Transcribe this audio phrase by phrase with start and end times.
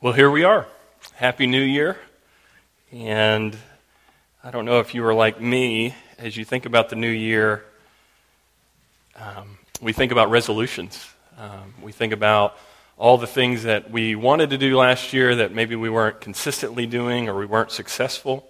[0.00, 0.64] Well, here we are.
[1.14, 1.98] Happy New Year.
[2.92, 3.56] And
[4.44, 7.64] I don't know if you were like me, as you think about the new year,
[9.16, 11.04] um, we think about resolutions.
[11.36, 12.56] Um, we think about
[12.96, 16.86] all the things that we wanted to do last year that maybe we weren't consistently
[16.86, 18.48] doing or we weren't successful.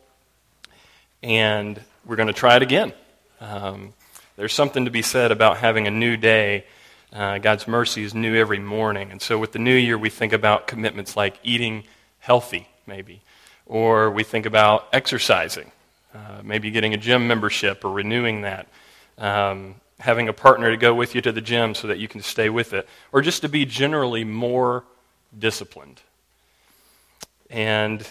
[1.23, 2.93] And we're going to try it again.
[3.41, 3.95] Um,
[4.37, 6.67] there's something to be said about having a new day
[7.13, 9.11] uh, God's mercy is new every morning.
[9.11, 11.85] And so with the new year, we think about commitments like eating
[12.19, 13.23] healthy, maybe,
[13.67, 15.71] or we think about exercising,
[16.15, 18.69] uh, maybe getting a gym membership or renewing that,
[19.17, 22.21] um, having a partner to go with you to the gym so that you can
[22.21, 24.85] stay with it, or just to be generally more
[25.39, 26.03] disciplined.
[27.51, 28.07] And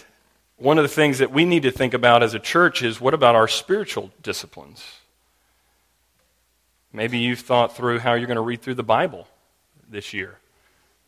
[0.56, 3.14] one of the things that we need to think about as a church is what
[3.14, 4.84] about our spiritual disciplines?
[6.92, 9.28] Maybe you've thought through how you're going to read through the Bible
[9.88, 10.38] this year,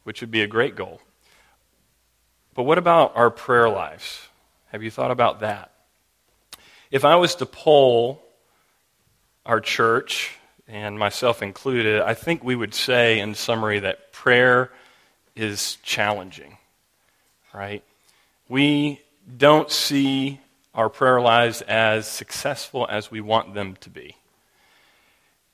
[0.04, 1.00] which would be a great goal.
[2.54, 4.28] But what about our prayer lives?
[4.72, 5.72] Have you thought about that?
[6.90, 8.22] If I was to poll
[9.46, 10.36] our church,
[10.70, 14.70] and myself included, I think we would say in summary that prayer
[15.34, 16.58] is challenging,
[17.52, 17.82] right?
[18.48, 19.00] We
[19.36, 20.38] don't see
[20.72, 24.16] our prayer lives as successful as we want them to be.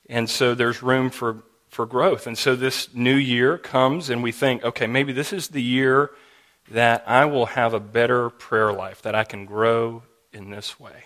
[0.09, 2.27] And so there's room for, for growth.
[2.27, 6.11] And so this new year comes, and we think, okay, maybe this is the year
[6.71, 11.03] that I will have a better prayer life, that I can grow in this way.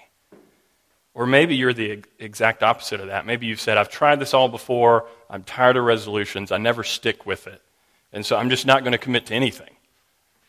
[1.13, 3.25] Or maybe you're the exact opposite of that.
[3.25, 7.25] Maybe you've said, I've tried this all before, I'm tired of resolutions, I never stick
[7.25, 7.61] with it.
[8.13, 9.75] And so I'm just not going to commit to anything.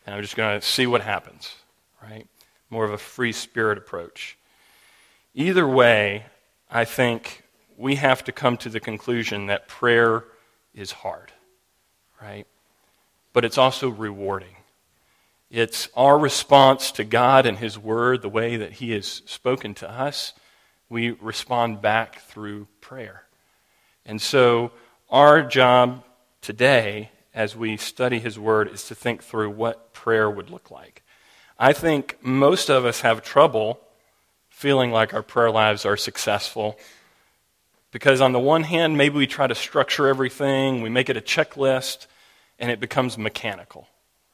[0.05, 1.53] And I'm just going to see what happens,
[2.01, 2.27] right?
[2.69, 4.37] More of a free spirit approach.
[5.33, 6.25] Either way,
[6.69, 7.42] I think
[7.83, 10.23] we have to come to the conclusion that prayer
[10.73, 11.33] is hard,
[12.21, 12.47] right?
[13.33, 14.55] But it's also rewarding.
[15.51, 19.91] It's our response to God and His Word, the way that He has spoken to
[19.91, 20.31] us.
[20.87, 23.25] We respond back through prayer.
[24.05, 24.71] And so,
[25.09, 26.05] our job
[26.39, 31.03] today, as we study His Word, is to think through what prayer would look like.
[31.59, 33.81] I think most of us have trouble
[34.49, 36.79] feeling like our prayer lives are successful
[37.93, 41.21] because, on the one hand, maybe we try to structure everything, we make it a
[41.21, 42.07] checklist,
[42.57, 43.87] and it becomes mechanical,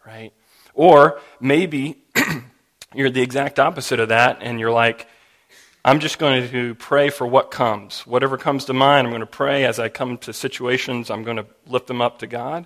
[0.08, 0.32] right?
[0.74, 1.98] Or maybe
[2.96, 5.08] you're the exact opposite of that, and you're like,
[5.84, 8.08] I'm just going to pray for what comes.
[8.08, 11.38] Whatever comes to mind, I'm going to pray as I come to situations, I'm going
[11.38, 12.66] to lift them up to God.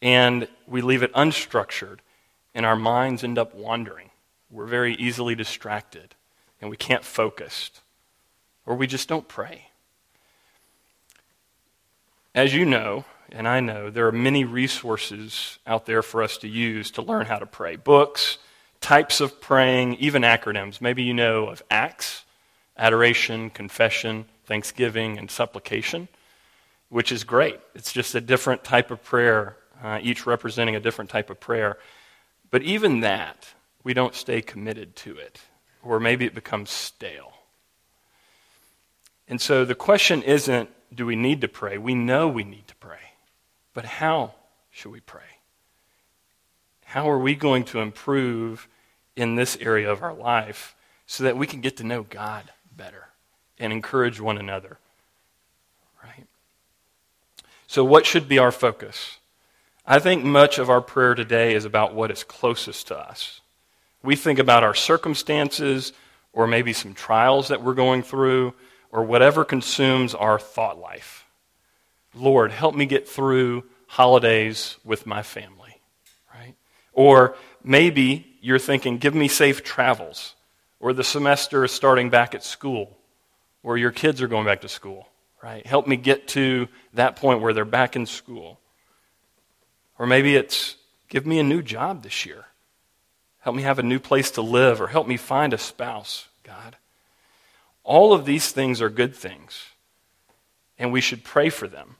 [0.00, 1.98] And we leave it unstructured,
[2.54, 4.10] and our minds end up wandering.
[4.50, 6.14] We're very easily distracted,
[6.62, 7.70] and we can't focus.
[8.64, 9.66] Or we just don't pray.
[12.34, 16.48] As you know, and I know, there are many resources out there for us to
[16.48, 18.38] use to learn how to pray books,
[18.80, 20.80] types of praying, even acronyms.
[20.80, 22.24] Maybe you know of ACTS,
[22.76, 26.08] adoration, confession, thanksgiving, and supplication,
[26.88, 27.60] which is great.
[27.76, 31.78] It's just a different type of prayer, uh, each representing a different type of prayer.
[32.50, 33.46] But even that,
[33.84, 35.40] we don't stay committed to it,
[35.84, 37.32] or maybe it becomes stale.
[39.28, 41.78] And so the question isn't do we need to pray?
[41.78, 42.98] We know we need to pray.
[43.72, 44.32] But how
[44.70, 45.22] should we pray?
[46.84, 48.68] How are we going to improve
[49.16, 50.74] in this area of our life
[51.06, 53.08] so that we can get to know God better
[53.58, 54.78] and encourage one another?
[56.02, 56.26] Right?
[57.66, 59.18] So, what should be our focus?
[59.86, 63.40] I think much of our prayer today is about what is closest to us.
[64.02, 65.92] We think about our circumstances
[66.32, 68.54] or maybe some trials that we're going through
[68.94, 71.26] or whatever consumes our thought life.
[72.14, 75.80] Lord, help me get through holidays with my family,
[76.32, 76.54] right?
[76.92, 80.36] Or maybe you're thinking, give me safe travels,
[80.78, 82.96] or the semester is starting back at school,
[83.64, 85.08] or your kids are going back to school,
[85.42, 85.66] right?
[85.66, 88.60] Help me get to that point where they're back in school.
[89.98, 90.76] Or maybe it's,
[91.08, 92.44] give me a new job this year.
[93.40, 96.76] Help me have a new place to live, or help me find a spouse, God.
[97.84, 99.66] All of these things are good things,
[100.78, 101.96] and we should pray for them.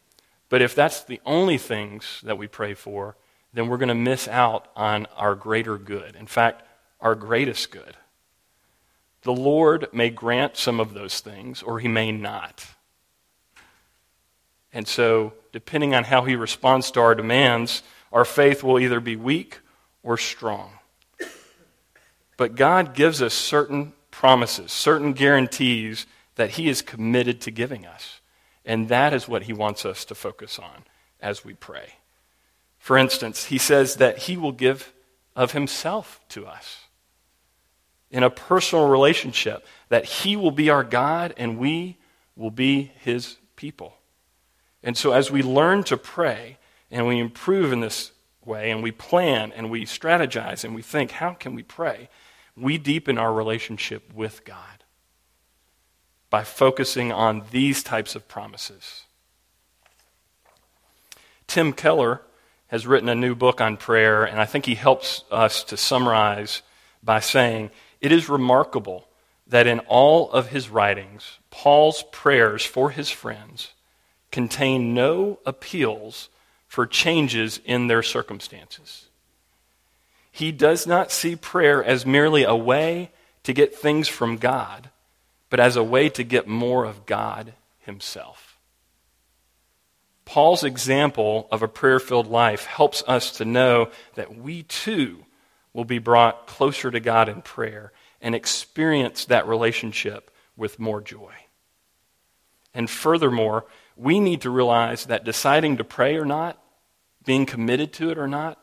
[0.49, 3.17] But if that's the only things that we pray for,
[3.53, 6.17] then we're going to miss out on our greater good.
[6.17, 6.63] In fact,
[7.01, 7.97] our greatest good.
[9.23, 12.67] The Lord may grant some of those things, or He may not.
[14.73, 17.83] And so, depending on how He responds to our demands,
[18.13, 19.61] our faith will either be weak
[20.03, 20.71] or strong.
[22.37, 26.07] But God gives us certain promises, certain guarantees
[26.37, 28.21] that He is committed to giving us.
[28.65, 30.85] And that is what He wants us to focus on
[31.21, 31.95] as we pray.
[32.79, 34.95] For instance, He says that He will give
[35.37, 36.85] of himself to us
[38.11, 41.97] in a personal relationship, that he will be our God and we
[42.37, 43.97] will be his people.
[44.83, 46.59] And so, as we learn to pray
[46.91, 48.13] and we improve in this
[48.45, 52.09] way and we plan and we strategize and we think, how can we pray?
[52.57, 54.85] We deepen our relationship with God
[56.31, 59.05] by focusing on these types of promises.
[61.47, 62.23] Tim Keller
[62.69, 66.63] has written a new book on prayer, and I think he helps us to summarize
[67.03, 67.71] by saying,
[68.01, 69.07] It is remarkable
[69.47, 73.75] that in all of his writings, Paul's prayers for his friends
[74.33, 76.31] contain no appeals
[76.67, 79.07] for changes in their circumstances.
[80.35, 83.13] He does not see prayer as merely a way
[83.45, 84.91] to get things from God,
[85.49, 88.59] but as a way to get more of God himself.
[90.25, 95.25] Paul's example of a prayer filled life helps us to know that we too
[95.73, 101.33] will be brought closer to God in prayer and experience that relationship with more joy.
[102.75, 103.67] And furthermore,
[103.97, 106.61] we need to realize that deciding to pray or not,
[107.25, 108.59] being committed to it or not,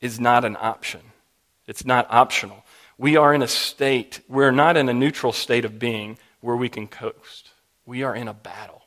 [0.00, 1.00] is not an option.
[1.66, 2.64] It's not optional.
[2.98, 6.68] We are in a state, we're not in a neutral state of being where we
[6.68, 7.50] can coast.
[7.84, 8.82] We are in a battle.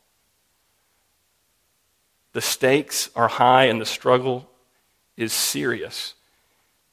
[2.34, 4.50] The stakes are high and the struggle
[5.18, 6.16] is serious,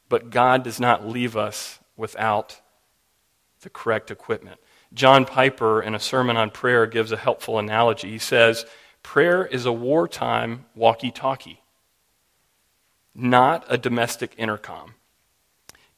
[0.08, 2.60] but God does not leave us without
[3.60, 4.60] the correct equipment.
[4.94, 8.10] John Piper, in a sermon on prayer, gives a helpful analogy.
[8.10, 8.64] He says,
[9.02, 11.60] Prayer is a wartime walkie talkie,
[13.16, 14.94] not a domestic intercom.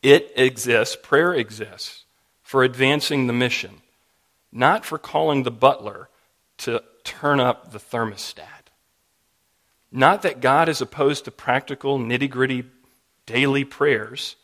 [0.02, 2.04] It exists, prayer exists,
[2.42, 3.82] for advancing the mission,
[4.52, 6.08] not for calling the butler
[6.58, 8.70] to turn up the thermostat.
[9.90, 12.64] Not that God is opposed to practical, nitty gritty
[13.26, 14.36] daily prayers,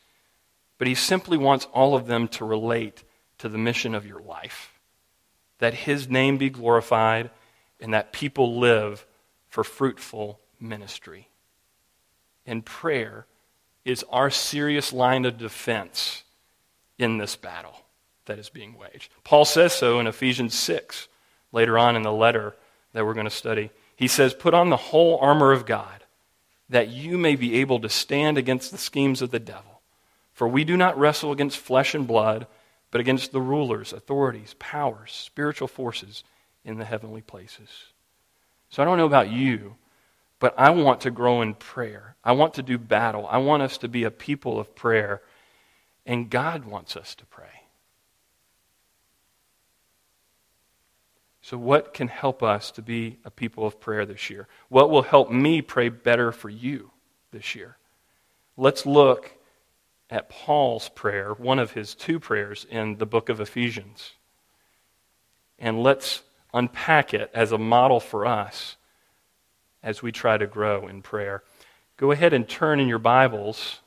[0.79, 3.05] but He simply wants all of them to relate
[3.39, 4.73] to the mission of your life.
[5.59, 7.31] That his name be glorified
[7.81, 9.07] and that people live
[9.49, 11.29] for fruitful ministry.
[12.47, 13.27] And prayer
[13.85, 16.23] is our serious line of defense
[16.99, 17.83] in this battle
[18.27, 19.11] that is being waged.
[19.25, 21.09] Paul says so in Ephesians 6,
[21.53, 22.55] later on in the letter
[22.93, 23.71] that we're going to study.
[23.97, 26.05] He says, Put on the whole armor of God,
[26.69, 29.81] that you may be able to stand against the schemes of the devil.
[30.33, 32.47] For we do not wrestle against flesh and blood
[32.95, 36.23] but against the rulers, authorities, powers, spiritual forces
[36.65, 37.69] in the heavenly places.
[38.71, 39.75] So I don't know about you,
[40.45, 42.17] but I want to grow in prayer.
[42.23, 43.27] I want to do battle.
[43.27, 45.23] I want us to be a people of prayer,
[46.05, 47.63] and God wants us to pray.
[51.41, 54.47] So, what can help us to be a people of prayer this year?
[54.69, 56.91] What will help me pray better for you
[57.31, 57.79] this year?
[58.59, 59.35] Let's look
[60.11, 64.13] at Paul's prayer, one of his two prayers in the book of Ephesians.
[65.59, 68.77] And let's unpack it as a model for us
[69.85, 71.45] as we try to grow in prayer.
[71.99, 73.81] Go ahead and turn in your Bibles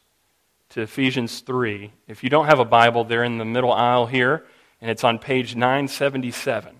[0.70, 1.92] to Ephesians 3.
[2.08, 4.46] If you don't have a Bible, they're in the middle aisle here,
[4.80, 6.80] and it's on page 977.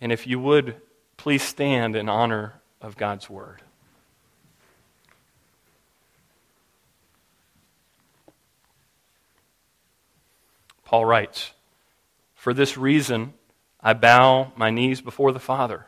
[0.00, 0.76] And if you would,
[1.16, 3.60] please stand in honor of God's Word.
[10.84, 11.50] Paul writes,
[12.34, 13.34] For this reason
[13.80, 15.87] I bow my knees before the Father,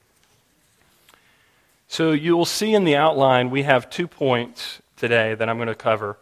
[1.91, 5.67] So, you will see in the outline we have two points today that I'm going
[5.67, 6.17] to cover.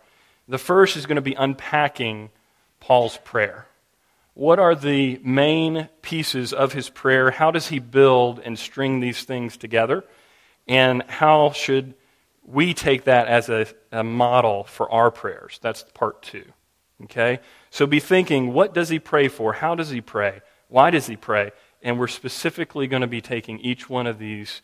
[0.48, 2.32] The first is going to be unpacking
[2.80, 3.68] Paul's prayer.
[4.34, 7.30] What are the main pieces of his prayer?
[7.30, 10.04] How does he build and string these things together?
[10.68, 11.94] And how should
[12.44, 15.60] we take that as a, a model for our prayers?
[15.62, 16.46] That's part two.
[17.04, 17.42] Okay?
[17.70, 19.54] So be thinking, what does he pray for?
[19.54, 20.42] How does he pray?
[20.68, 21.52] Why does he pray?
[21.84, 24.64] And we're specifically going to be taking each one of these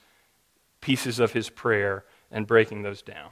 [0.85, 3.31] pieces of his prayer and breaking those down.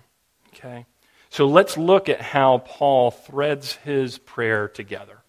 [0.55, 0.87] Okay?
[1.29, 5.19] So let's look at how Paul threads his prayer together.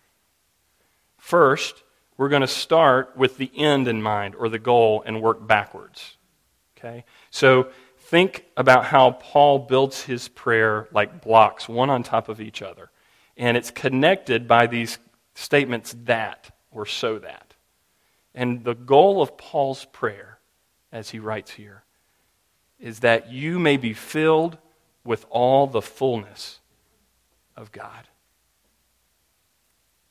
[1.18, 1.82] First,
[2.16, 6.16] we're going to start with the end in mind or the goal and work backwards.
[6.78, 7.04] Okay?
[7.30, 12.62] So think about how Paul builds his prayer like blocks, one on top of each
[12.62, 12.90] other.
[13.36, 14.98] And it's connected by these
[15.34, 17.52] statements that or so that.
[18.34, 20.38] And the goal of Paul's prayer,
[20.90, 21.83] as he writes here,
[22.84, 24.58] is that you may be filled
[25.04, 26.60] with all the fullness
[27.56, 28.08] of God.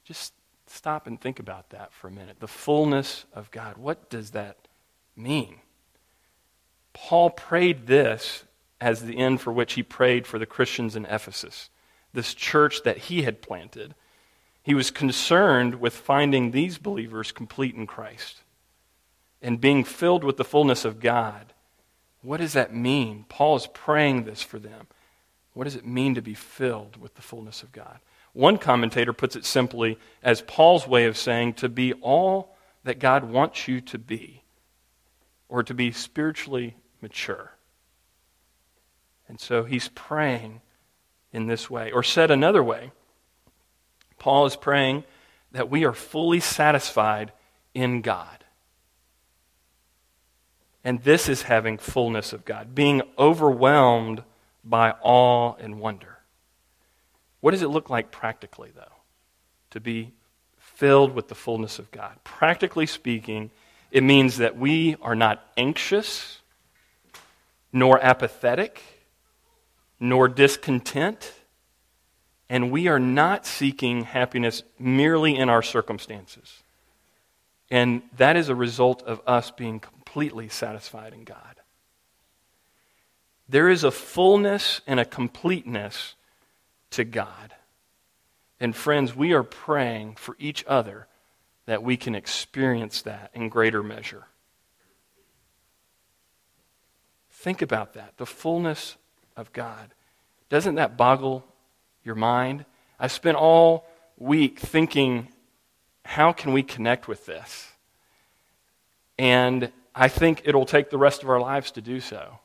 [0.03, 0.33] Just
[0.65, 2.37] stop and think about that for a minute.
[2.39, 3.77] The fullness of God.
[3.77, 4.57] What does that
[5.15, 5.57] mean?
[6.93, 8.43] Paul prayed this
[8.81, 11.69] as the end for which he prayed for the Christians in Ephesus,
[12.11, 13.93] this church that he had planted.
[14.63, 18.41] He was concerned with finding these believers complete in Christ
[19.43, 21.52] and being filled with the fullness of God.
[22.23, 23.25] What does that mean?
[23.29, 24.87] Paul is praying this for them.
[25.53, 27.99] What does it mean to be filled with the fullness of God?
[28.31, 33.25] One commentator puts it simply as Paul's way of saying to be all that God
[33.25, 34.43] wants you to be,
[35.47, 37.51] or to be spiritually mature.
[39.27, 40.61] And so he's praying
[41.31, 41.91] in this way.
[41.91, 42.91] Or said another way,
[44.17, 45.03] Paul is praying
[45.51, 47.31] that we are fully satisfied
[47.73, 48.42] in God.
[50.83, 54.23] And this is having fullness of God, being overwhelmed
[54.63, 56.19] by awe and wonder.
[57.39, 59.01] What does it look like practically, though,
[59.71, 60.13] to be
[60.57, 62.17] filled with the fullness of God?
[62.23, 63.51] Practically speaking,
[63.91, 66.39] it means that we are not anxious
[67.71, 68.81] nor apathetic,
[69.99, 71.33] nor discontent,
[72.49, 76.61] and we are not seeking happiness merely in our circumstances.
[77.71, 79.79] And that is a result of us being
[80.13, 81.55] completely satisfied in God.
[83.49, 86.13] There is a fullness and a completeness
[86.91, 87.55] to God.
[88.59, 91.07] And friends, we are praying for each other
[91.65, 94.25] that we can experience that in greater measure.
[97.31, 98.97] Think about that the fullness
[99.35, 99.95] of God.
[100.47, 101.43] Doesn't that boggle
[102.03, 102.65] your mind?
[102.99, 103.87] I spent all
[104.19, 105.29] week thinking,
[106.05, 107.71] how can we connect with this?
[109.17, 112.39] And I think it'll take the rest of our lives to do so.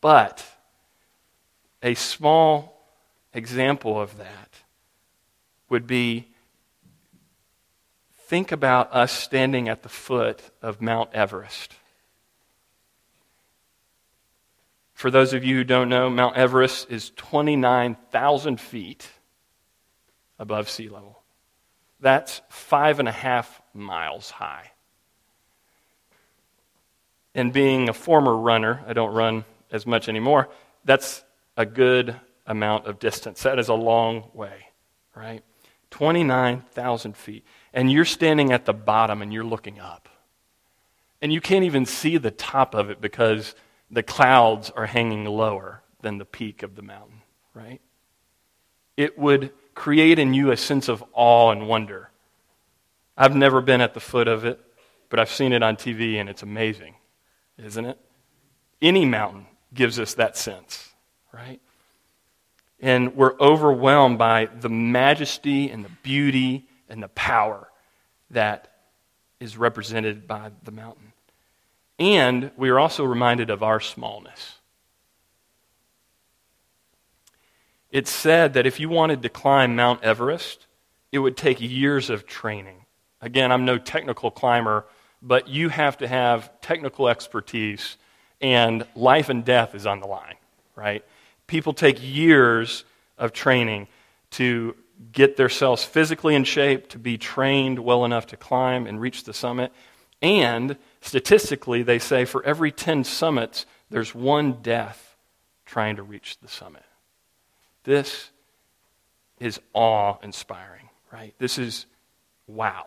[0.00, 0.44] But
[1.82, 2.80] a small
[3.32, 4.50] example of that
[5.68, 6.28] would be
[8.26, 11.74] think about us standing at the foot of Mount Everest.
[14.94, 19.08] For those of you who don't know, Mount Everest is 29,000 feet
[20.38, 21.22] above sea level.
[22.00, 24.71] That's five and a half miles high.
[27.34, 30.48] And being a former runner, I don't run as much anymore,
[30.84, 31.24] that's
[31.56, 33.42] a good amount of distance.
[33.42, 34.66] That is a long way,
[35.14, 35.42] right?
[35.90, 37.44] 29,000 feet.
[37.72, 40.08] And you're standing at the bottom and you're looking up.
[41.20, 43.54] And you can't even see the top of it because
[43.90, 47.22] the clouds are hanging lower than the peak of the mountain,
[47.54, 47.80] right?
[48.96, 52.10] It would create in you a sense of awe and wonder.
[53.16, 54.58] I've never been at the foot of it,
[55.10, 56.94] but I've seen it on TV and it's amazing,
[57.62, 57.98] isn't it?
[58.80, 60.90] Any mountain gives us that sense,
[61.32, 61.60] right?
[62.80, 67.68] And we're overwhelmed by the majesty and the beauty and the power
[68.30, 68.68] that
[69.38, 71.12] is represented by the mountain.
[71.98, 74.58] And we are also reminded of our smallness.
[77.90, 80.66] It's said that if you wanted to climb Mount Everest,
[81.12, 82.86] it would take years of training.
[83.20, 84.86] Again, I'm no technical climber,
[85.22, 87.96] but you have to have technical expertise,
[88.40, 90.34] and life and death is on the line,
[90.74, 91.04] right?
[91.46, 92.84] People take years
[93.16, 93.86] of training
[94.32, 94.74] to
[95.12, 99.32] get themselves physically in shape, to be trained well enough to climb and reach the
[99.32, 99.72] summit.
[100.20, 105.16] And statistically, they say for every 10 summits, there's one death
[105.66, 106.84] trying to reach the summit.
[107.84, 108.30] This
[109.40, 111.34] is awe inspiring, right?
[111.38, 111.86] This is
[112.46, 112.86] wow.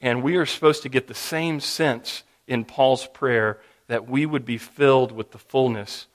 [0.00, 4.44] And we are supposed to get the same sense in Paul's prayer that we would
[4.44, 6.06] be filled with the fullness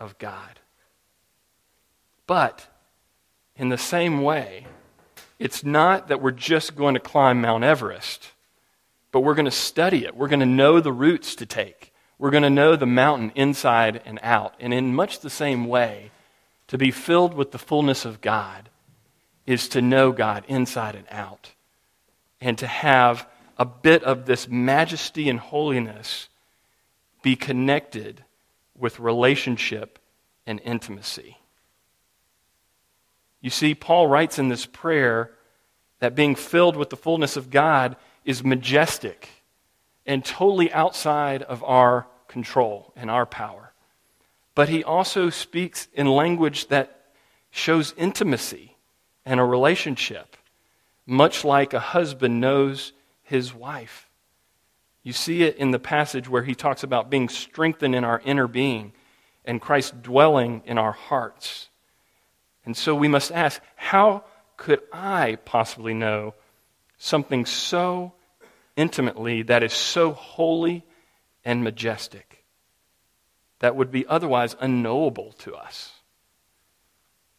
[0.00, 0.60] of God.
[2.26, 2.66] But
[3.56, 4.66] in the same way,
[5.38, 8.32] it's not that we're just going to climb Mount Everest
[9.12, 10.16] but we're going to study it.
[10.16, 11.92] We're going to know the routes to take.
[12.18, 14.54] We're going to know the mountain inside and out.
[14.58, 16.10] And in much the same way,
[16.68, 18.70] to be filled with the fullness of God
[19.46, 21.52] is to know God inside and out
[22.42, 26.28] and to have a bit of this majesty and holiness
[27.22, 28.24] be connected
[28.76, 30.00] with relationship
[30.44, 31.38] and intimacy.
[33.40, 35.30] You see, Paul writes in this prayer
[36.00, 37.94] that being filled with the fullness of God
[38.24, 39.28] is majestic
[40.04, 43.72] and totally outside of our control and our power.
[44.56, 47.04] But he also speaks in language that
[47.52, 48.76] shows intimacy
[49.24, 50.36] and a relationship,
[51.06, 52.92] much like a husband knows
[53.22, 54.08] his wife.
[55.02, 58.46] You see it in the passage where he talks about being strengthened in our inner
[58.46, 58.92] being
[59.44, 61.68] and Christ dwelling in our hearts.
[62.64, 64.24] And so we must ask how
[64.56, 66.34] could I possibly know
[66.98, 68.12] something so
[68.76, 70.84] intimately that is so holy
[71.44, 72.44] and majestic
[73.58, 75.92] that would be otherwise unknowable to us?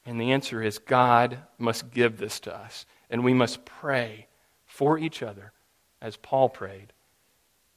[0.05, 2.85] And the answer is God must give this to us.
[3.13, 4.25] And we must pray
[4.65, 5.53] for each other,
[6.01, 6.91] as Paul prayed,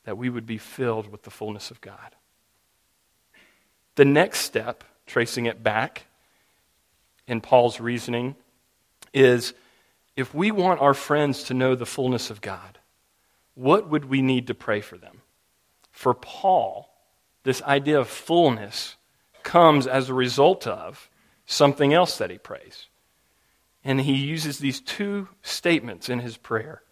[0.04, 2.16] that we would be filled with the fullness of God.
[3.96, 6.06] The next step, tracing it back
[7.28, 8.34] in Paul's reasoning,
[9.12, 9.52] is
[10.16, 12.78] if we want our friends to know the fullness of God,
[13.54, 15.20] what would we need to pray for them?
[15.90, 16.88] For Paul,
[17.42, 18.96] this idea of fullness
[19.42, 21.10] comes as a result of
[21.44, 22.86] something else that he prays.
[23.86, 26.82] And he uses these two statements in his prayer,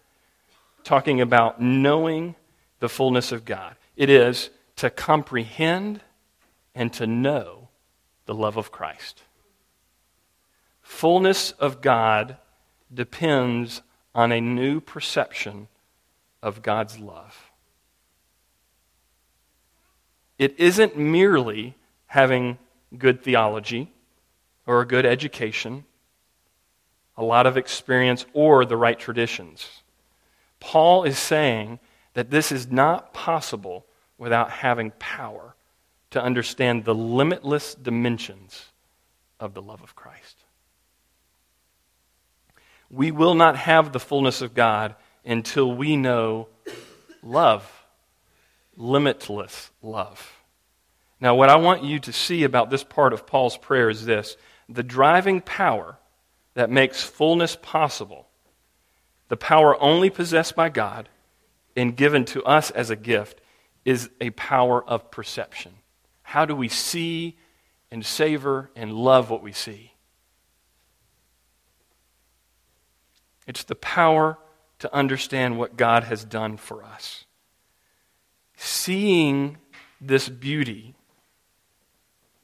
[0.85, 2.35] talking about knowing
[2.79, 3.75] the fullness of God.
[3.97, 5.99] It is to comprehend
[6.73, 7.67] and to know
[8.27, 9.23] the love of Christ.
[10.81, 12.37] Fullness of God
[12.93, 13.81] depends
[14.13, 15.67] on a new perception
[16.41, 17.51] of God's love.
[20.39, 21.75] It isn't merely
[22.07, 22.57] having
[22.97, 23.91] good theology
[24.65, 25.83] or a good education,
[27.17, 29.81] a lot of experience, or the right traditions.
[30.59, 31.79] Paul is saying
[32.13, 33.85] that this is not possible
[34.17, 35.55] without having power
[36.11, 38.65] to understand the limitless dimensions
[39.39, 40.37] of the love of Christ.
[42.89, 46.47] We will not have the fullness of God until we know
[47.23, 47.69] love,
[48.77, 50.31] limitless love.
[51.19, 54.37] Now, what I want you to see about this part of Paul's prayer is this
[54.69, 55.97] the driving power
[56.55, 58.27] that makes fullness possible,
[59.27, 61.09] the power only possessed by God
[61.75, 63.41] and given to us as a gift,
[63.83, 65.73] is a power of perception.
[66.23, 67.37] How do we see
[67.91, 69.91] and savor and love what we see?
[73.45, 74.39] It's the power
[74.79, 77.25] to understand what God has done for us.
[78.55, 79.57] Seeing
[79.99, 80.95] this beauty,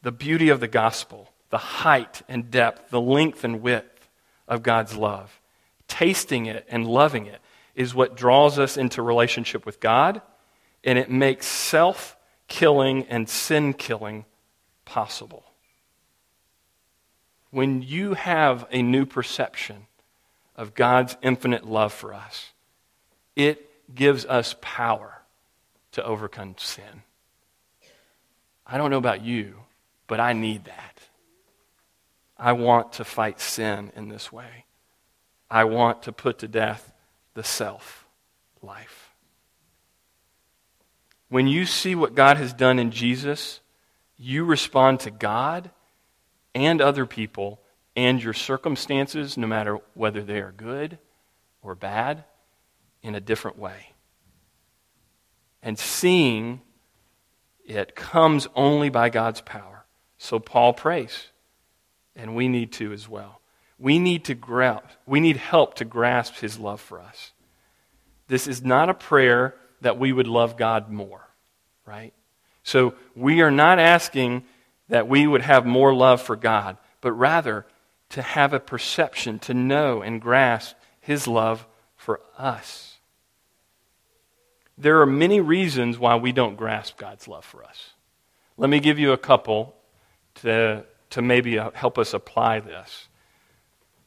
[0.02, 3.90] the beauty of the gospel, the height and depth, the length and width
[4.52, 5.40] of God's love.
[5.88, 7.40] Tasting it and loving it
[7.74, 10.22] is what draws us into relationship with God,
[10.84, 14.26] and it makes self killing and sin killing
[14.84, 15.46] possible.
[17.50, 19.88] When you have a new perception
[20.56, 22.52] of God's infinite love for us,
[23.36, 25.22] it gives us power
[25.94, 27.04] to overcome sin.
[28.66, 29.56] I don't know about you,
[30.08, 30.90] but I need that.
[32.41, 34.65] I want to fight sin in this way.
[35.47, 36.91] I want to put to death
[37.36, 38.08] the self
[38.63, 39.12] life.
[41.30, 43.60] When you see what God has done in Jesus,
[44.17, 45.69] you respond to God
[46.56, 47.62] and other people
[47.95, 50.97] and your circumstances, no matter whether they are good
[51.62, 52.23] or bad,
[53.04, 53.93] in a different way.
[55.62, 56.62] And seeing
[57.65, 59.86] it comes only by God's power.
[60.17, 61.27] So Paul prays
[62.15, 63.41] and we need to as well.
[63.80, 67.32] We need to grasp, we need help to grasp his love for us.
[68.28, 71.28] This is not a prayer that we would love God more,
[71.86, 72.13] right?
[72.63, 74.43] So we are not asking
[74.89, 77.65] that we would have more love for God, but rather
[78.10, 82.97] to have a perception, to know and grasp his love for us.
[84.78, 87.91] There are many reasons why we don't grasp God's love for us.
[88.58, 89.76] Let me give you a couple
[90.36, 93.08] to to maybe help us apply this.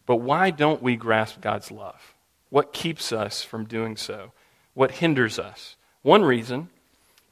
[0.07, 2.15] But why don't we grasp God's love?
[2.51, 4.33] What keeps us from doing so?
[4.75, 5.77] What hinders us?
[6.03, 6.69] One reason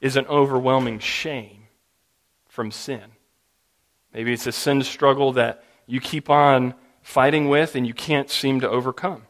[0.01, 1.67] is an overwhelming shame
[2.47, 3.03] from sin.
[4.13, 8.61] Maybe it's a sin struggle that you keep on fighting with and you can't seem
[8.61, 9.23] to overcome.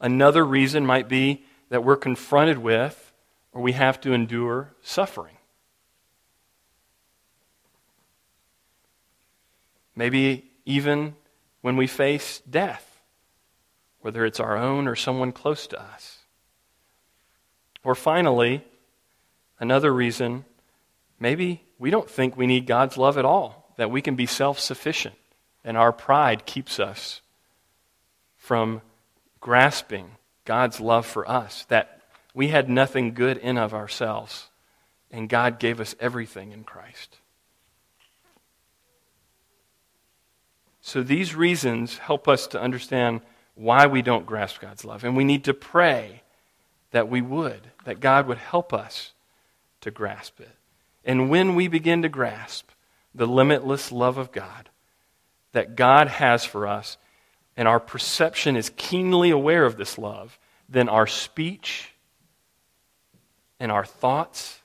[0.00, 3.12] Another reason might be that we're confronted with
[3.52, 5.35] or we have to endure suffering.
[9.96, 11.16] Maybe even
[11.62, 13.00] when we face death,
[14.00, 16.18] whether it's our own or someone close to us.
[17.82, 18.64] Or finally,
[19.58, 20.44] another reason
[21.18, 24.58] maybe we don't think we need God's love at all, that we can be self
[24.58, 25.14] sufficient,
[25.64, 27.20] and our pride keeps us
[28.36, 28.82] from
[29.40, 30.10] grasping
[30.44, 32.00] God's love for us, that
[32.34, 34.50] we had nothing good in of ourselves,
[35.10, 37.16] and God gave us everything in Christ.
[40.86, 43.22] So these reasons help us to understand
[43.56, 45.02] why we don't grasp God's love.
[45.02, 46.22] And we need to pray
[46.92, 49.12] that we would, that God would help us
[49.80, 50.54] to grasp it.
[51.04, 52.70] And when we begin to grasp
[53.12, 54.68] the limitless love of God
[55.50, 56.98] that God has for us,
[57.56, 61.94] and our perception is keenly aware of this love, then our speech
[63.58, 64.60] and our thoughts,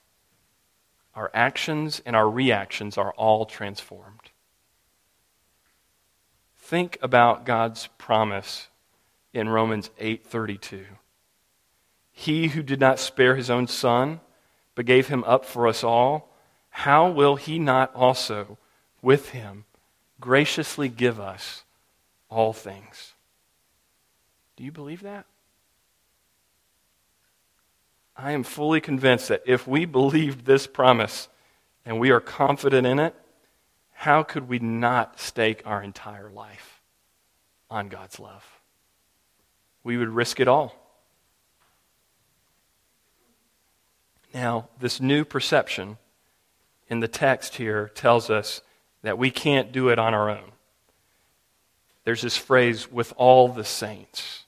[1.16, 4.21] our actions, and our reactions are all transformed.
[6.72, 8.70] Think about God's promise
[9.34, 10.86] in Romans 8:32.
[12.14, 14.22] He who did not spare his own son,
[14.74, 16.30] but gave him up for us all,
[16.70, 18.58] how will he not also
[19.02, 19.66] with him
[20.22, 21.66] graciously give us
[22.30, 23.16] all things?
[24.56, 25.26] Do you believe that?
[28.16, 31.28] I am fully convinced that if we believed this promise
[31.86, 33.14] and we are confident in it,
[34.02, 36.82] how could we not stake our entire life
[37.70, 38.44] on God's love?
[39.84, 40.74] We would risk it all.
[44.34, 46.00] Now, this new perception
[46.90, 48.62] in the text here tells us
[49.04, 50.54] that we can't do it on our own.
[52.04, 54.46] There's this phrase, with all the saints.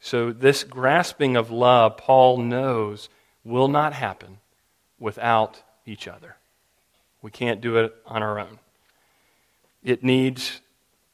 [0.00, 3.10] So, this grasping of love, Paul knows,
[3.44, 4.38] will not happen
[4.98, 6.36] without each other.
[7.20, 8.58] We can't do it on our own.
[9.82, 10.60] It needs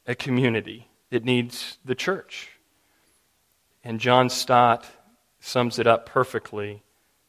[0.06, 2.50] a community, it needs the church.
[3.84, 4.84] And John Stott
[5.38, 6.82] sums it up perfectly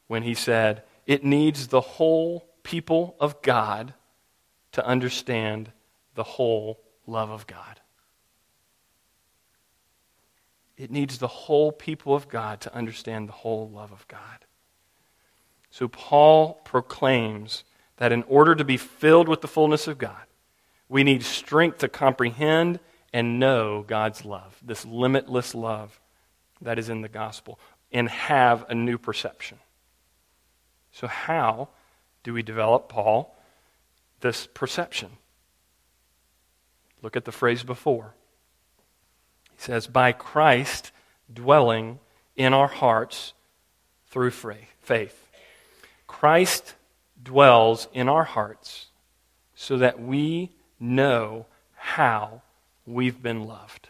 [0.08, 3.94] when he said, It needs the whole people of God
[4.72, 5.70] to understand
[6.14, 7.80] the whole love of God.
[10.76, 14.44] It needs the whole people of God to understand the whole love of God.
[15.70, 17.64] So Paul proclaims
[17.96, 20.24] that in order to be filled with the fullness of God,
[20.88, 22.80] we need strength to comprehend
[23.12, 26.00] and know God's love, this limitless love
[26.60, 27.58] that is in the gospel,
[27.92, 29.58] and have a new perception.
[30.92, 31.68] So, how
[32.22, 33.34] do we develop, Paul,
[34.20, 35.10] this perception?
[37.02, 38.14] Look at the phrase before.
[39.52, 40.92] He says, by Christ
[41.32, 42.00] dwelling
[42.36, 43.32] in our hearts
[44.10, 45.28] through faith.
[46.06, 46.74] Christ
[47.22, 48.86] dwells in our hearts
[49.54, 52.42] so that we know how
[52.86, 53.88] we've been loved.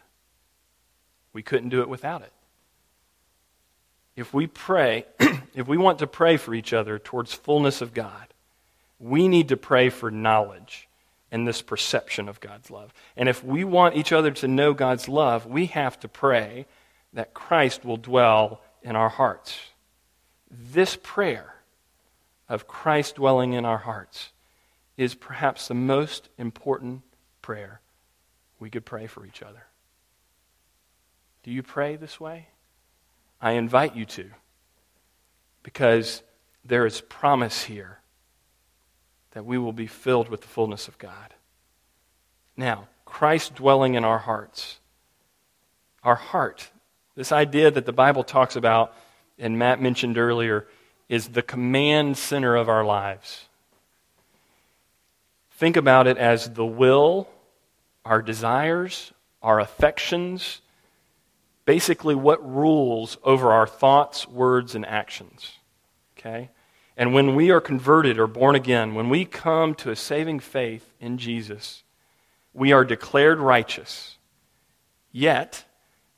[1.33, 2.33] We couldn't do it without it.
[4.17, 5.05] If we pray,
[5.55, 8.27] if we want to pray for each other towards fullness of God,
[8.99, 10.89] we need to pray for knowledge
[11.31, 12.93] and this perception of God's love.
[13.17, 16.67] And if we want each other to know God's love, we have to pray
[17.13, 19.59] that Christ will dwell in our hearts.
[20.51, 21.55] This prayer
[22.49, 24.31] of Christ dwelling in our hearts
[24.99, 27.03] is perhaps the most important
[27.41, 27.81] prayer
[28.59, 29.65] we could pray for each other.
[31.45, 32.49] Do you pray this way?
[33.41, 34.27] I invite you to,
[35.63, 36.23] because
[36.65, 38.01] there is promise here
[39.31, 41.33] that we will be filled with the fullness of God.
[42.57, 44.81] Now, Christ dwelling in our hearts.
[46.03, 46.71] Our heart,
[47.15, 48.95] this idea that the Bible talks about,
[49.39, 50.67] and Matt mentioned earlier,
[51.09, 53.48] is the command center of our lives.
[55.59, 57.29] Think about it as the will,
[58.05, 60.61] our desires, our affections,
[61.65, 65.55] basically what rules over our thoughts, words, and actions.
[66.17, 66.51] Okay?
[66.97, 70.95] And when we are converted or born again, when we come to a saving faith
[71.01, 71.83] in Jesus,
[72.55, 74.17] we are declared righteous.
[75.11, 75.65] Yet,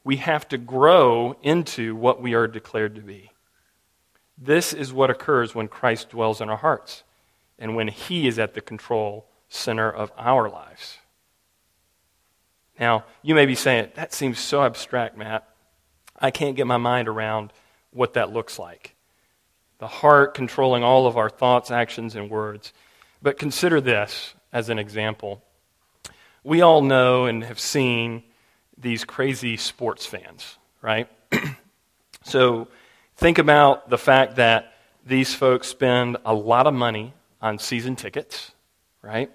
[0.04, 3.30] we have to grow into what we are declared to be.
[4.36, 7.04] This is what occurs when Christ dwells in our hearts
[7.58, 10.98] and when He is at the control center of our lives.
[12.78, 15.46] Now, you may be saying, that seems so abstract, Matt.
[16.18, 17.52] I can't get my mind around
[17.90, 18.94] what that looks like.
[19.78, 22.72] The heart controlling all of our thoughts, actions, and words.
[23.20, 25.42] But consider this as an example.
[26.42, 28.22] We all know and have seen
[28.78, 31.08] these crazy sports fans, right?
[32.22, 32.68] so
[33.16, 34.72] think about the fact that
[35.04, 38.52] these folks spend a lot of money on season tickets,
[39.02, 39.30] right?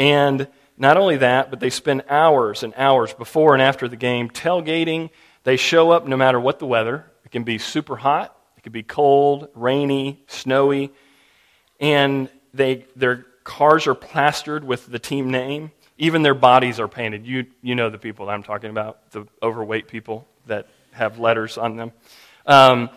[0.00, 0.48] And
[0.80, 5.10] Not only that, but they spend hours and hours before and after the game tailgating.
[5.44, 7.04] They show up no matter what the weather.
[7.26, 10.90] It can be super hot, it can be cold, rainy, snowy,
[11.78, 15.70] and they, their cars are plastered with the team name.
[15.98, 17.26] Even their bodies are painted.
[17.26, 21.58] You, you know the people that I'm talking about, the overweight people that have letters
[21.58, 21.92] on them.
[22.46, 22.88] Um,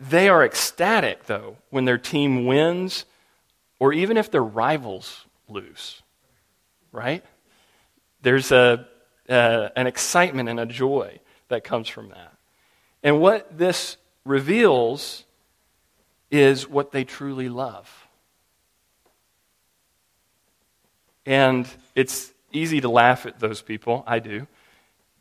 [0.00, 3.04] they are ecstatic, though, when their team wins,
[3.78, 6.02] or even if their rivals lose,
[6.92, 7.24] right?
[8.22, 8.86] There's a,
[9.28, 12.32] uh, an excitement and a joy that comes from that.
[13.02, 15.24] And what this reveals
[16.30, 18.08] is what they truly love.
[21.26, 24.04] And it's easy to laugh at those people.
[24.06, 24.46] I do.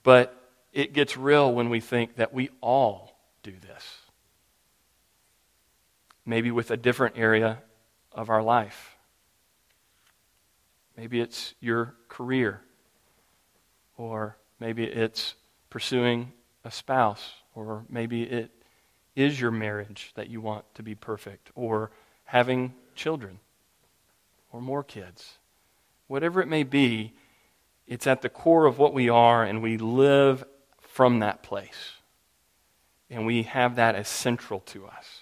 [0.04, 0.36] But
[0.74, 3.98] it gets real when we think that we all do this.
[6.26, 7.62] Maybe with a different area
[8.12, 8.93] of our life.
[10.96, 12.62] Maybe it's your career,
[13.98, 15.36] or maybe it's
[15.70, 16.32] pursuing
[16.64, 18.52] a spouse, or maybe it
[19.16, 21.92] is your marriage that you want to be perfect, or
[22.26, 23.40] having children,
[24.52, 25.38] or more kids.
[26.08, 27.14] Whatever it may be,
[27.88, 30.44] it's at the core of what we are, and we live
[30.80, 31.94] from that place.
[33.10, 35.22] And we have that as central to us.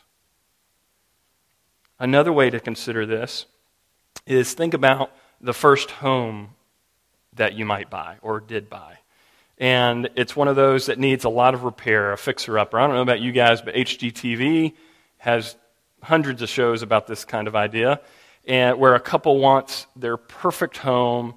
[1.99, 3.45] Another way to consider this
[4.25, 6.49] is think about the first home
[7.33, 8.97] that you might buy or did buy.
[9.57, 12.79] And it's one of those that needs a lot of repair, a fixer upper.
[12.79, 14.73] I don't know about you guys, but HGTV
[15.19, 15.55] has
[16.01, 18.01] hundreds of shows about this kind of idea
[18.47, 21.35] and where a couple wants their perfect home,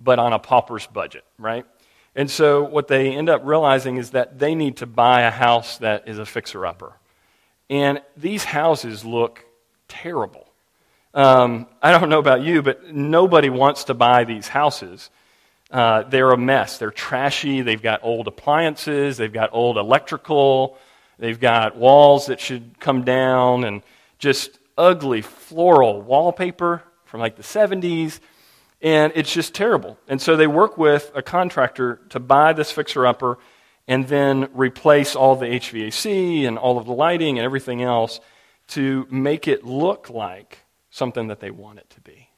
[0.00, 1.66] but on a pauper's budget, right?
[2.14, 5.78] And so what they end up realizing is that they need to buy a house
[5.78, 6.92] that is a fixer upper.
[7.68, 9.44] And these houses look
[9.88, 10.47] terrible.
[11.14, 15.10] Um, I don't know about you, but nobody wants to buy these houses.
[15.70, 16.78] Uh, they're a mess.
[16.78, 17.62] They're trashy.
[17.62, 19.16] They've got old appliances.
[19.16, 20.78] They've got old electrical.
[21.18, 23.82] They've got walls that should come down and
[24.18, 28.20] just ugly floral wallpaper from like the 70s,
[28.80, 29.98] and it's just terrible.
[30.06, 33.38] And so they work with a contractor to buy this fixer upper
[33.88, 38.20] and then replace all the HVAC and all of the lighting and everything else
[38.68, 40.58] to make it look like
[40.98, 42.28] something that they want it to be.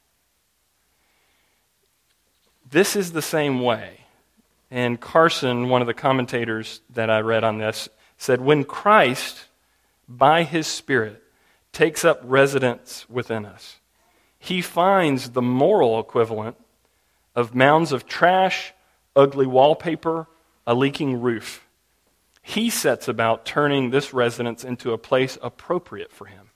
[2.70, 4.02] This is the same way.
[4.70, 9.46] And Carson, one of the commentators that I read on this, said when Christ,
[10.08, 11.22] by his Spirit,
[11.72, 13.80] takes up residence within us.
[14.38, 16.56] He finds the moral equivalent
[17.34, 18.72] of mounds of trash,
[19.16, 20.28] ugly wallpaper,
[20.66, 21.66] a leaking roof.
[22.42, 26.49] He sets about turning this residence into a place appropriate for him,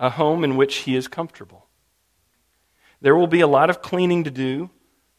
[0.00, 1.68] a home in which he is comfortable.
[3.00, 4.70] There will be a lot of cleaning to do,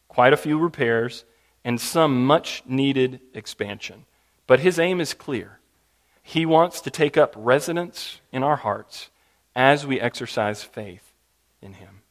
[0.10, 1.24] quite a few repairs,
[1.64, 4.06] and some much needed expansion.
[4.46, 5.62] But his aim is clear
[6.24, 9.10] he wants to take up residence in our hearts
[9.56, 11.14] as we exercise faith
[11.62, 12.02] in Him.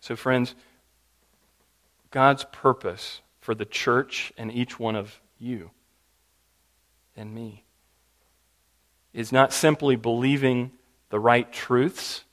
[0.00, 0.54] So, friends,
[2.10, 5.70] God's purpose for the church and each one of you
[7.16, 7.64] and me
[9.14, 10.72] is not simply believing
[11.08, 12.24] the right truths,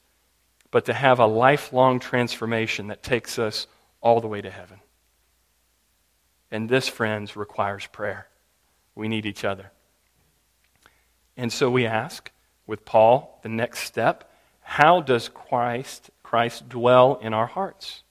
[0.72, 3.68] but to have a lifelong transformation that takes us
[4.02, 4.80] all the way to heaven.
[6.50, 8.28] And this, friends, requires prayer.
[8.96, 9.72] We need each other.
[11.38, 12.32] And so we ask
[12.68, 14.28] with Paul the next step
[14.62, 18.04] how does Christ, Christ dwell in our hearts?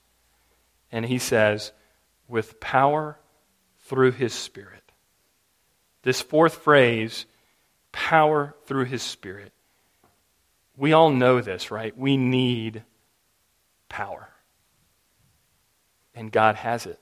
[0.92, 1.72] And he says,
[2.28, 3.18] with power
[3.80, 4.82] through his Spirit.
[6.02, 7.26] This fourth phrase,
[7.92, 9.52] power through his Spirit.
[10.76, 11.96] We all know this, right?
[11.96, 12.84] We need
[13.88, 14.28] power.
[16.14, 16.98] And God has it.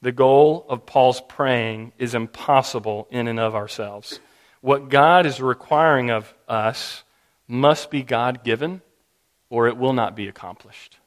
[0.00, 4.20] The goal of Paul's praying is impossible in and of ourselves.
[4.60, 7.02] What God is requiring of us
[7.46, 8.82] must be God given,
[9.50, 10.98] or it will not be accomplished.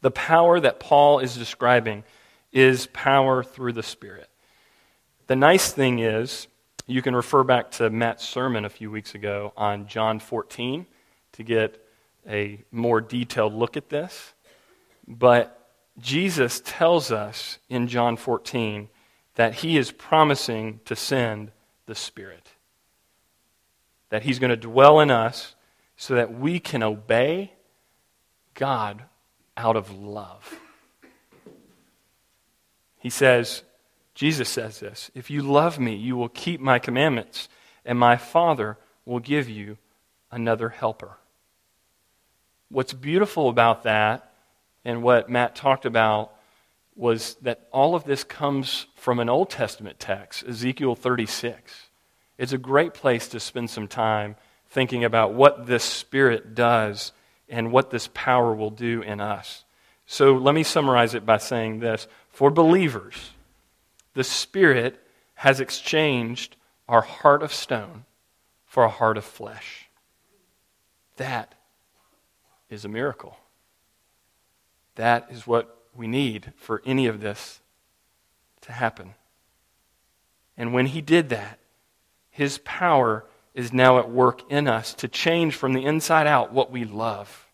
[0.00, 2.04] The power that Paul is describing
[2.52, 4.28] is power through the Spirit.
[5.26, 6.46] The nice thing is,
[6.88, 10.86] you can refer back to Matt's sermon a few weeks ago on John 14
[11.32, 11.84] to get
[12.26, 14.32] a more detailed look at this.
[15.06, 18.88] But Jesus tells us in John 14
[19.34, 21.52] that he is promising to send
[21.84, 22.48] the Spirit.
[24.08, 25.54] That he's going to dwell in us
[25.98, 27.52] so that we can obey
[28.54, 29.02] God
[29.58, 30.58] out of love.
[32.96, 33.62] He says,
[34.18, 37.48] Jesus says this If you love me, you will keep my commandments,
[37.84, 39.78] and my Father will give you
[40.32, 41.18] another helper.
[42.68, 44.32] what's beautiful about that
[44.84, 46.32] and what Matt talked about
[46.96, 51.86] was that all of this comes from an Old Testament text, Ezekiel 36.
[52.38, 54.34] It's a great place to spend some time
[54.68, 57.12] thinking about what this Spirit does
[57.48, 59.64] and what this power will do in us.
[60.06, 62.08] So let me summarize it by saying this.
[62.30, 63.30] For believers,
[64.14, 65.02] the Spirit
[65.34, 66.56] has exchanged
[66.88, 68.04] our heart of stone
[68.66, 69.88] for a heart of flesh.
[71.16, 71.54] That
[72.70, 73.36] is a miracle.
[74.94, 77.60] That is what we need for any of this
[78.62, 79.14] to happen.
[80.56, 81.58] And when he did that,
[82.30, 86.70] his power is now at work in us to change from the inside out what
[86.70, 87.48] we love.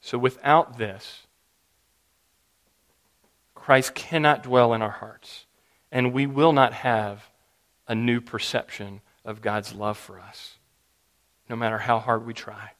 [0.00, 1.26] So without this,
[3.62, 5.46] Christ cannot dwell in our hearts,
[5.92, 7.30] and we will not have
[7.86, 10.56] a new perception of God's love for us,
[11.48, 12.72] no matter how hard we try.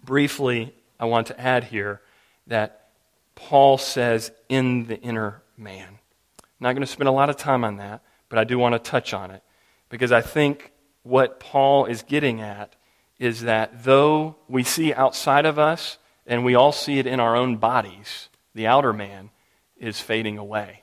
[0.00, 2.00] Briefly, I want to add here
[2.46, 2.90] that
[3.34, 5.88] Paul says, in the inner man.
[5.88, 8.76] I'm not going to spend a lot of time on that, but I do want
[8.76, 9.42] to touch on it
[9.88, 10.70] because I think
[11.02, 12.76] what Paul is getting at
[13.18, 17.36] is that though we see outside of us and we all see it in our
[17.36, 19.30] own bodies, the outer man
[19.78, 20.82] is fading away.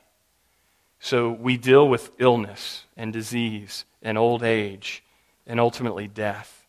[0.98, 5.02] So we deal with illness and disease and old age
[5.46, 6.66] and ultimately death.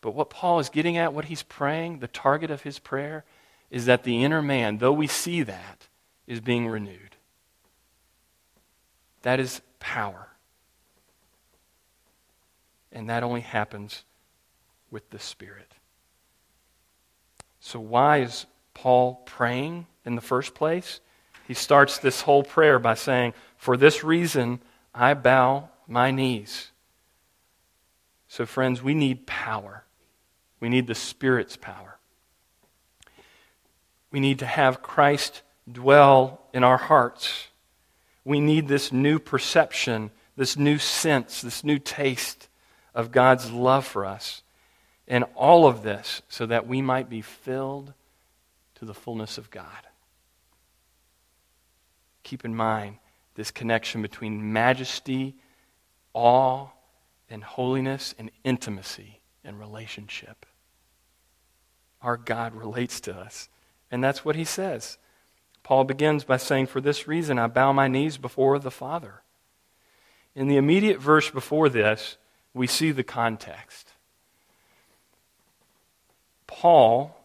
[0.00, 3.24] But what Paul is getting at, what he's praying, the target of his prayer,
[3.70, 5.88] is that the inner man, though we see that,
[6.26, 7.16] is being renewed.
[9.22, 10.28] That is power.
[12.92, 14.04] And that only happens
[14.90, 15.72] with the Spirit.
[17.64, 18.44] So, why is
[18.74, 21.00] Paul praying in the first place?
[21.46, 24.60] He starts this whole prayer by saying, For this reason
[24.92, 26.72] I bow my knees.
[28.26, 29.84] So, friends, we need power.
[30.58, 31.98] We need the Spirit's power.
[34.10, 37.46] We need to have Christ dwell in our hearts.
[38.24, 42.48] We need this new perception, this new sense, this new taste
[42.92, 44.41] of God's love for us.
[45.12, 47.92] And all of this so that we might be filled
[48.76, 49.66] to the fullness of God.
[52.22, 52.96] Keep in mind
[53.34, 55.34] this connection between majesty,
[56.14, 56.68] awe,
[57.28, 60.46] and holiness, and intimacy and relationship.
[62.00, 63.50] Our God relates to us.
[63.90, 64.96] And that's what he says.
[65.62, 69.20] Paul begins by saying, For this reason I bow my knees before the Father.
[70.34, 72.16] In the immediate verse before this,
[72.54, 73.91] we see the context.
[76.52, 77.16] Paul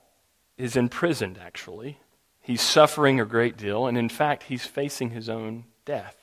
[0.58, 2.00] is imprisoned, actually.
[2.42, 6.16] He's suffering a great deal, and in fact, he's facing his own death.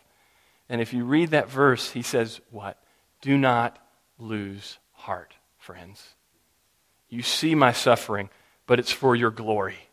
[0.70, 2.82] And if you read that verse, he says, What?
[3.20, 3.78] Do not
[4.18, 6.14] lose heart, friends.
[7.10, 8.30] You see my suffering,
[8.66, 9.90] but it's for your glory.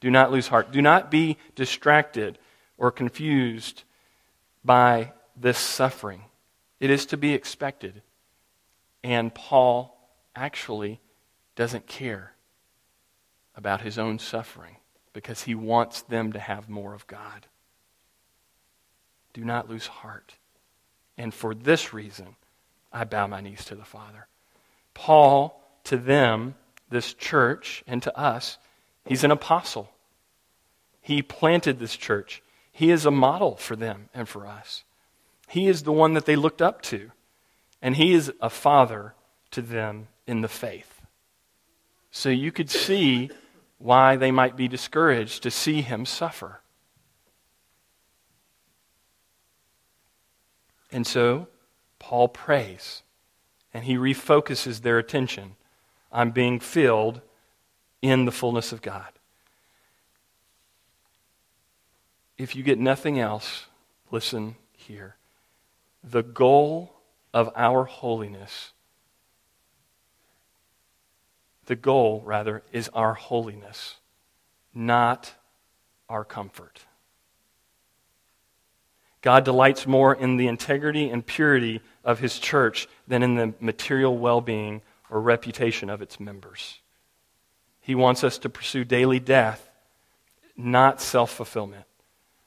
[0.00, 0.70] Do not lose heart.
[0.70, 2.38] Do not be distracted
[2.78, 3.82] or confused
[4.64, 6.22] by this suffering.
[6.78, 8.00] It is to be expected.
[9.02, 9.98] And Paul
[10.36, 11.00] actually
[11.56, 12.33] doesn't care
[13.56, 14.76] about his own suffering
[15.12, 17.46] because he wants them to have more of God.
[19.32, 20.34] Do not lose heart.
[21.16, 22.36] And for this reason,
[22.92, 24.26] I bow my knees to the Father.
[24.94, 26.54] Paul, to them,
[26.90, 28.58] this church, and to us,
[29.06, 29.90] he's an apostle.
[31.00, 32.42] He planted this church.
[32.72, 34.84] He is a model for them and for us.
[35.48, 37.10] He is the one that they looked up to.
[37.82, 39.14] And he is a father
[39.50, 41.02] to them in the faith.
[42.10, 43.30] So you could see
[43.84, 46.62] why they might be discouraged to see him suffer.
[50.90, 51.48] And so,
[51.98, 53.02] Paul prays
[53.74, 55.56] and he refocuses their attention
[56.10, 57.20] on being filled
[58.00, 59.12] in the fullness of God.
[62.38, 63.66] If you get nothing else,
[64.10, 65.16] listen here.
[66.02, 66.94] The goal
[67.34, 68.72] of our holiness
[71.66, 73.96] the goal, rather, is our holiness,
[74.74, 75.34] not
[76.08, 76.80] our comfort.
[79.20, 84.18] God delights more in the integrity and purity of his church than in the material
[84.18, 86.80] well being or reputation of its members.
[87.80, 89.70] He wants us to pursue daily death,
[90.56, 91.86] not self fulfillment,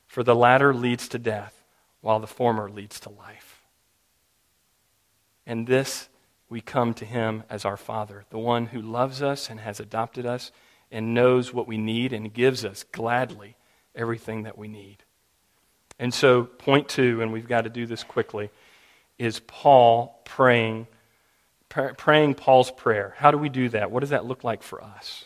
[0.06, 1.64] for the latter leads to death,
[2.02, 3.64] while the former leads to life.
[5.48, 6.10] And this
[6.50, 10.26] we come to him as our Father, the one who loves us and has adopted
[10.26, 10.52] us
[10.92, 13.56] and knows what we need and gives us gladly
[13.96, 15.04] everything that we need.
[16.00, 18.50] And so, point two, and we've got to do this quickly,
[19.18, 20.88] is Paul praying
[21.70, 23.14] praying Paul's prayer.
[23.18, 23.92] How do we do that?
[23.92, 25.26] What does that look like for us?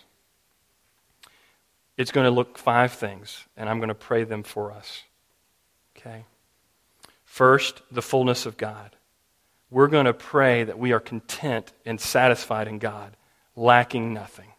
[1.97, 5.03] It's going to look five things, and I'm going to pray them for us.
[5.95, 6.25] Okay?
[7.25, 8.95] First, the fullness of God.
[9.71, 13.15] We're going to pray that we are content and satisfied in God,
[13.55, 14.49] lacking nothing.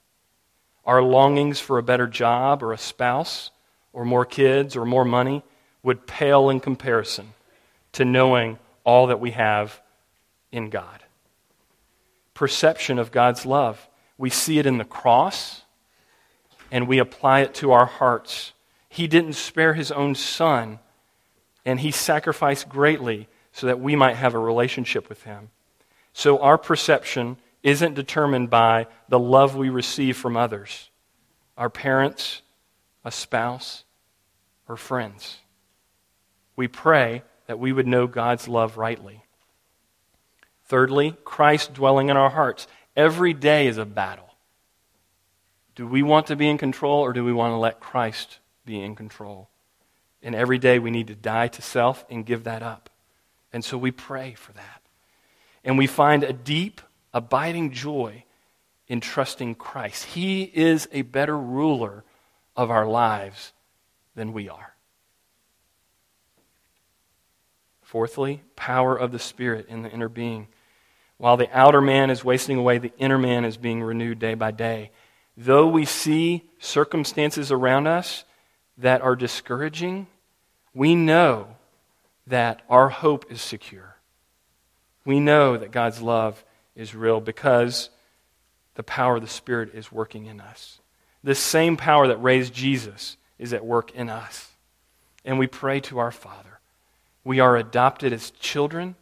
[0.87, 3.51] Our longings for a better job or a spouse
[3.93, 5.45] or more kids or more money
[5.83, 7.35] would pale in comparison
[7.93, 9.81] to knowing all that we have
[10.51, 11.05] in God.
[12.33, 13.87] Perception of God's love.
[14.17, 15.63] We see it in the cross
[16.71, 18.55] and we apply it to our hearts.
[18.89, 20.79] He didn't spare his own son,
[21.67, 25.51] and he sacrificed greatly so that we might have a relationship with him.
[26.13, 30.89] So our perception isn't determined by the love we receive from others
[31.57, 32.41] our parents,
[33.05, 33.85] a spouse,
[34.69, 35.37] or friends.
[36.57, 39.23] We pray that we would know God's love rightly.
[40.65, 42.67] Thirdly, Christ dwelling in our hearts.
[42.97, 44.31] Every day is a battle.
[45.75, 48.81] Do we want to be in control or do we want to let Christ be
[48.81, 49.51] in control?
[50.23, 52.91] And every day we need to die to self and give that up.
[53.53, 54.83] And so we pray for that.
[55.65, 56.81] And we find a deep,
[57.13, 58.25] abiding joy
[58.89, 60.05] in trusting Christ.
[60.05, 62.05] He is a better ruler
[62.57, 63.53] of our lives
[64.15, 64.75] than we are.
[67.83, 70.49] Fourthly, power of the Spirit in the inner being.
[71.19, 74.51] While the outer man is wasting away, the inner man is being renewed day by
[74.51, 74.91] day.
[75.37, 78.25] Though we see circumstances around us
[78.79, 80.07] that are discouraging,
[80.75, 81.57] we know
[82.27, 83.97] that our hope is secure.
[85.05, 86.45] We know that God's love
[86.77, 87.91] is real because
[88.75, 90.81] the power of the Spirit is working in us.
[91.23, 94.49] This same power that raised Jesus is at work in us.
[95.25, 96.61] And we pray to our Father.
[97.25, 98.97] We are adopted as children,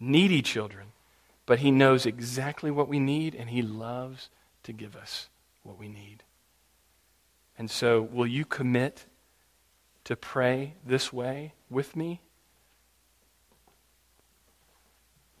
[0.00, 0.88] needy children,
[1.46, 4.28] but He knows exactly what we need, and He loves
[4.64, 5.28] to give us
[5.62, 6.22] what we need.
[7.58, 9.04] And so, will you commit
[10.04, 12.20] to pray this way with me?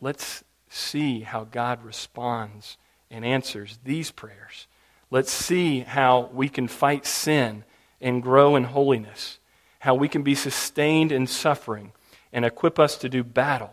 [0.00, 2.78] Let's see how God responds
[3.10, 4.66] and answers these prayers.
[5.10, 7.64] Let's see how we can fight sin
[8.00, 9.38] and grow in holiness,
[9.80, 11.92] how we can be sustained in suffering
[12.32, 13.72] and equip us to do battle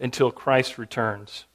[0.00, 1.46] until Christ returns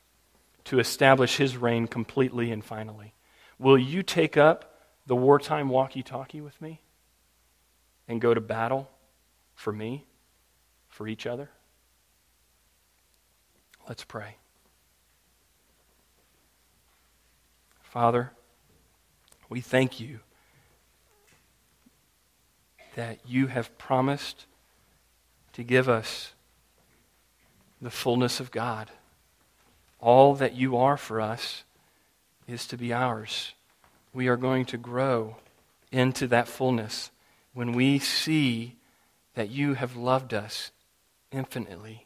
[0.66, 3.14] to establish his reign completely and finally.
[3.58, 4.74] Will you take up
[5.06, 6.82] the wartime walkie talkie with me
[8.08, 8.90] and go to battle
[9.54, 10.06] for me,
[10.88, 11.50] for each other?
[13.90, 14.36] Let's pray.
[17.82, 18.32] Father,
[19.50, 20.20] we thank you
[22.94, 24.46] that you have promised
[25.54, 26.34] to give us
[27.82, 28.92] the fullness of God.
[30.00, 31.64] All that you are for us
[32.48, 33.54] is to be ours.
[34.14, 35.38] We are going to grow
[35.92, 37.10] into that fullness
[37.56, 38.76] when we see
[39.34, 40.70] that you have loved us
[41.32, 42.06] infinitely.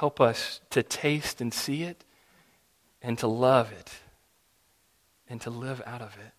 [0.00, 2.06] Help us to taste and see it
[3.02, 3.92] and to love it
[5.28, 6.32] and to live out of it.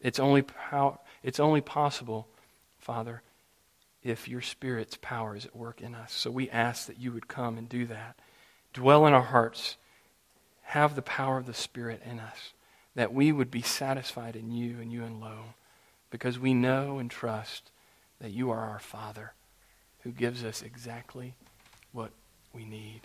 [0.00, 2.28] It's only, pow- it's only possible,
[2.78, 3.22] Father,
[4.04, 6.12] if your Spirit's power is at work in us.
[6.12, 8.14] So we ask that you would come and do that.
[8.72, 9.76] Dwell in our hearts.
[10.62, 12.52] Have the power of the Spirit in us,
[12.94, 15.54] that we would be satisfied in you and you alone,
[16.12, 17.72] because we know and trust
[18.20, 19.32] that you are our Father
[20.02, 21.34] who gives us exactly
[21.90, 22.12] what
[22.52, 23.02] we need.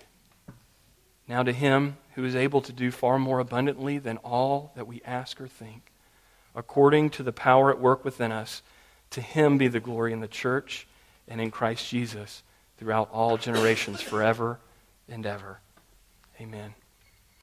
[1.27, 5.01] Now, to him who is able to do far more abundantly than all that we
[5.05, 5.91] ask or think,
[6.55, 8.61] according to the power at work within us,
[9.11, 10.87] to him be the glory in the church
[11.27, 12.43] and in Christ Jesus
[12.77, 14.59] throughout all generations, forever
[15.09, 15.59] and ever.
[16.39, 16.75] Amen.